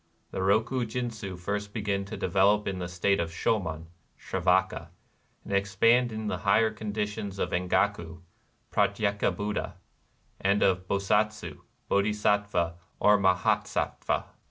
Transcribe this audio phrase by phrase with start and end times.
[0.31, 3.85] The Roku jindzii first begin to develop in the state of Shomon
[4.17, 4.87] (Sravaka),
[5.43, 8.21] and ex pand in the higher conditions of Engaku
[8.71, 9.75] (Pratyeka Buddha)
[10.39, 14.25] and of Bosatsu (Bodhi sattva or Mahasattva).